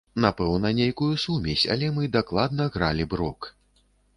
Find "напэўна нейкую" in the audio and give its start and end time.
0.23-1.09